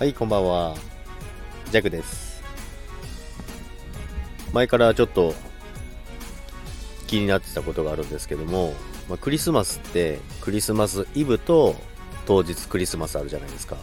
[0.00, 0.76] はい、こんばんは。
[1.70, 2.42] ジャクです。
[4.54, 5.34] 前からちょっと
[7.06, 8.72] 気になってたことがあるんですけども、
[9.10, 11.76] まあ、クリスマスってクリスマスイブと
[12.24, 13.76] 当日クリスマスあるじゃないですか。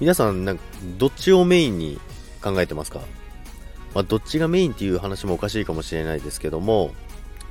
[0.00, 0.64] 皆さん、なんか
[0.98, 1.98] どっちをメインに
[2.42, 3.00] 考えてますか？
[3.94, 6.92] まあ、どっちがメインっていう話もおかしいかもしれないですけども、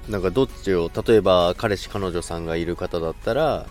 [0.08, 3.66] なんかどっちを、例えば彼氏彼女さんがいる方だったら、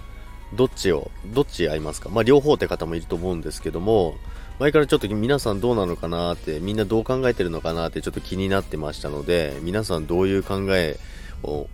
[0.54, 2.09] どっちを、どっち合いますか？
[2.09, 4.14] まあ両方って方もいると思うんですけども、
[4.59, 10.98] 前からちょっと皆さんどうなのかなって、みんなどう考えてるのかなってちょっと気になってましたので、皆さんどういう考え
[11.42, 11.68] を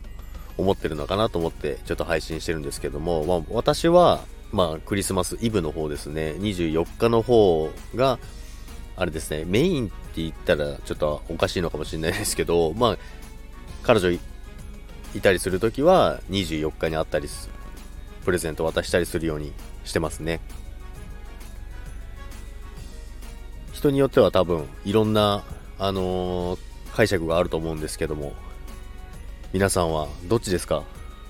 [0.57, 4.21] 思ってるのかなと思ってちょっと配信してるんですけども、まあ私は、
[4.53, 8.19] まあクリスマスイブの方ですね、24日の方が、
[8.95, 12.99] あれですね、メインって言ったらちょっとおかしいのかもしれないですけど、まあ、
[13.83, 14.21] 彼女い
[15.21, 17.53] たりするときは24日に会ったりする
[18.27, 19.53] プレゼント渡したりするように
[19.85, 20.41] してますね。
[23.73, 25.45] 人によっては多分いろんな、
[25.79, 26.59] あのー
[26.95, 28.33] 解釈があると思うんですけども、
[29.53, 30.83] 皆さんはどっちですか？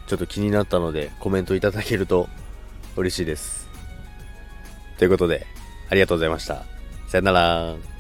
[0.07, 2.29] ちょっと気になったのでコメントいただけると
[2.95, 3.69] 嬉しいです。
[4.97, 5.45] ということで、
[5.91, 6.65] ありがとうございました。
[7.09, 7.96] さよなら。